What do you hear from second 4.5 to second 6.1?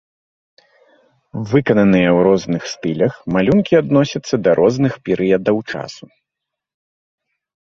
розных перыядаў часу.